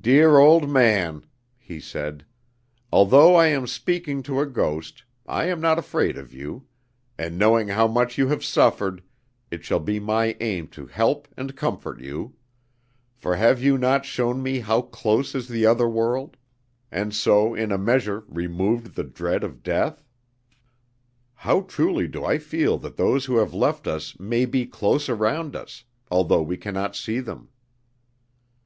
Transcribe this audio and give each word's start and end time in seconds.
"Dear 0.00 0.38
old 0.38 0.70
man!" 0.70 1.26
he 1.58 1.78
said, 1.78 2.24
"although 2.90 3.34
I 3.34 3.48
am 3.48 3.66
speaking 3.66 4.22
to 4.22 4.40
a 4.40 4.46
ghost, 4.46 5.04
I 5.26 5.44
am 5.48 5.60
not 5.60 5.78
afraid 5.78 6.16
of 6.16 6.32
you; 6.32 6.66
and 7.18 7.36
knowing 7.38 7.68
how 7.68 7.86
much 7.86 8.16
you 8.16 8.28
have 8.28 8.42
suffered, 8.42 9.02
it 9.50 9.62
shall 9.62 9.80
be 9.80 10.00
my 10.00 10.34
aim 10.40 10.68
to 10.68 10.86
help 10.86 11.28
and 11.36 11.54
comfort 11.54 12.00
you; 12.00 12.36
for 13.14 13.36
have 13.36 13.62
you 13.62 13.76
not 13.76 14.06
shown 14.06 14.42
me 14.42 14.60
how 14.60 14.80
close 14.80 15.34
is 15.34 15.46
the 15.46 15.66
other 15.66 15.90
world, 15.90 16.38
and 16.90 17.14
so 17.14 17.54
in 17.54 17.70
a 17.70 17.76
measure 17.76 18.24
removed 18.28 18.94
the 18.94 19.04
dread 19.04 19.44
of 19.44 19.62
death? 19.62 20.02
How 21.34 21.60
truly 21.60 22.08
do 22.08 22.24
I 22.24 22.38
feel 22.38 22.78
that 22.78 22.96
those 22.96 23.26
who 23.26 23.36
have 23.36 23.52
left 23.52 23.86
us 23.86 24.18
may 24.18 24.46
be 24.46 24.64
close 24.64 25.10
around 25.10 25.54
us, 25.54 25.84
although 26.10 26.40
we 26.42 26.56
can 26.56 26.72
not 26.72 26.96
see 26.96 27.20
them." 27.20 27.50